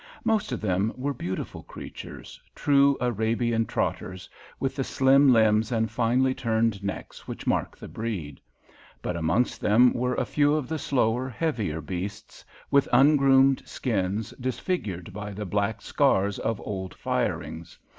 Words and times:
Most 0.23 0.51
of 0.51 0.61
them 0.61 0.91
were 0.97 1.13
beautiful 1.13 1.61
creatures, 1.61 2.41
true 2.55 2.97
Arabian 2.99 3.67
trotters, 3.67 4.27
with 4.59 4.75
the 4.75 4.83
slim 4.83 5.31
limbs 5.31 5.71
and 5.71 5.91
finely 5.91 6.33
turned 6.33 6.83
necks 6.83 7.27
which 7.27 7.45
mark 7.45 7.77
the 7.77 7.87
breed; 7.87 8.41
but 9.03 9.15
amongst 9.15 9.61
them 9.61 9.93
were 9.93 10.15
a 10.15 10.25
few 10.25 10.55
of 10.55 10.67
the 10.67 10.79
slower, 10.79 11.29
heavier 11.29 11.81
beasts, 11.81 12.43
with 12.71 12.89
un 12.91 13.15
groomed 13.15 13.61
skins, 13.67 14.31
disfigured 14.39 15.13
by 15.13 15.33
the 15.33 15.45
black 15.45 15.83
scars 15.83 16.39
of 16.39 16.59
old 16.65 16.95
firings. 16.95 17.77